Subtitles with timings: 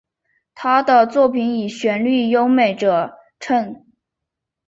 [0.55, 3.85] 他的作品以旋律优美着称。